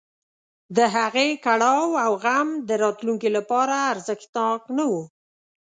[0.77, 4.93] د هغې کړاو او غم د راتلونکي لپاره ارزښتناک نه و.